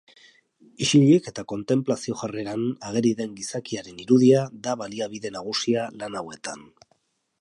Isilik 0.85 1.27
eta 1.31 1.43
kontenplazio 1.51 2.17
jarreran 2.21 2.63
ageri 2.91 3.11
den 3.19 3.35
gizakiaren 3.41 4.01
irudia 4.05 4.41
da 4.69 4.75
baliabide 4.83 5.33
nagusia 5.37 5.85
lan 6.03 6.19
hauetan. 6.23 6.65